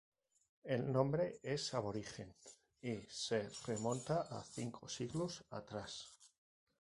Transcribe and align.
El 0.63 0.91
nombre 0.91 1.37
es 1.43 1.75
aborigen, 1.75 2.33
y 2.81 3.03
se 3.07 3.47
remonta 3.67 4.21
a 4.31 4.43
cinco 4.43 4.89
siglos 4.89 5.45
atrás. 5.51 6.07